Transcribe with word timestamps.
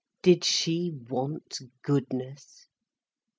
Did 0.23 0.43
she 0.43 0.89
want 0.89 1.59
"goodness"? 1.83 2.65